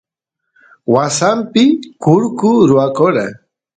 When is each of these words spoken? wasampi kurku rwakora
wasampi 0.93 1.63
kurku 2.03 2.49
rwakora 2.69 3.23